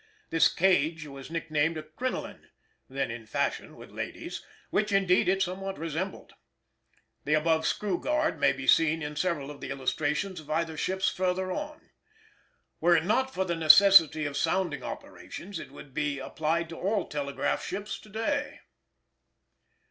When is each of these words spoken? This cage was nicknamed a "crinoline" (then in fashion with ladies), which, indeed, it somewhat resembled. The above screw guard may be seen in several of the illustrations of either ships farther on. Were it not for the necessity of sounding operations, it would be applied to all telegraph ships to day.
This 0.31 0.51
cage 0.51 1.05
was 1.05 1.29
nicknamed 1.29 1.77
a 1.77 1.83
"crinoline" 1.83 2.49
(then 2.89 3.11
in 3.11 3.27
fashion 3.27 3.75
with 3.75 3.91
ladies), 3.91 4.43
which, 4.71 4.91
indeed, 4.91 5.29
it 5.29 5.43
somewhat 5.43 5.77
resembled. 5.77 6.33
The 7.23 7.35
above 7.35 7.67
screw 7.67 7.99
guard 7.99 8.39
may 8.39 8.51
be 8.51 8.65
seen 8.65 9.03
in 9.03 9.15
several 9.15 9.51
of 9.51 9.61
the 9.61 9.69
illustrations 9.69 10.39
of 10.39 10.49
either 10.49 10.75
ships 10.75 11.07
farther 11.07 11.51
on. 11.51 11.91
Were 12.79 12.97
it 12.97 13.05
not 13.05 13.31
for 13.31 13.45
the 13.45 13.53
necessity 13.55 14.25
of 14.25 14.35
sounding 14.37 14.81
operations, 14.81 15.59
it 15.59 15.69
would 15.71 15.93
be 15.93 16.17
applied 16.17 16.69
to 16.69 16.77
all 16.77 17.07
telegraph 17.07 17.63
ships 17.63 17.99
to 17.99 18.09
day. 18.09 18.61